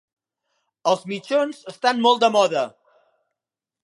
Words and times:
Els 0.91 1.03
mitjons 1.11 1.59
estan 1.73 2.01
molt 2.07 2.23
de 2.25 2.31
moda. 2.37 2.65